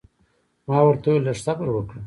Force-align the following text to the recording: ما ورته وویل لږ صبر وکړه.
ما 0.67 0.77
ورته 0.83 1.05
وویل 1.09 1.23
لږ 1.27 1.37
صبر 1.45 1.67
وکړه. 1.71 1.99